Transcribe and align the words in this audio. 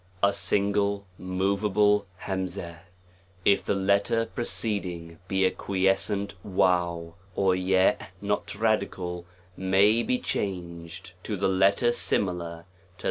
A 0.23 0.33
SINGLE 0.33 1.05
moveable', 1.19 2.07
if 3.45 3.63
the 3.63 3.75
letter 3.75 4.25
preceding 4.25 5.19
be 5.27 5.45
a 5.45 5.51
quiescent 5.51 6.33
^ 6.47 7.13
or 7.35 7.53
^ 7.53 7.97
not 8.19 8.55
radical, 8.55 9.27
may 9.55 10.01
be 10.01 10.17
changed 10.17 11.13
to 11.21 11.37
the 11.37 11.47
letter 11.47 11.91
similar 11.91 12.65
to 12.97 12.99